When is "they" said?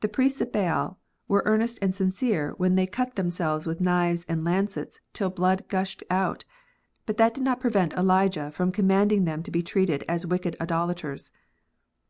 2.76-2.86